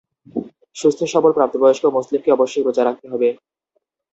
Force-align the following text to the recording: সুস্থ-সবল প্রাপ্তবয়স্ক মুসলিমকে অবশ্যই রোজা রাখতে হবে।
সুস্থ-সবল 0.75 1.31
প্রাপ্তবয়স্ক 1.33 1.83
মুসলিমকে 1.97 2.29
অবশ্যই 2.31 2.63
রোজা 2.63 2.83
রাখতে 2.85 3.07
হবে। 3.09 3.27